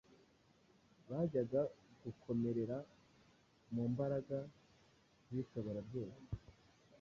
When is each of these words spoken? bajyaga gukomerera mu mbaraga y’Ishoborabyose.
bajyaga 1.07 1.61
gukomerera 2.03 2.77
mu 3.73 3.83
mbaraga 3.91 4.37
y’Ishoborabyose. 5.31 6.23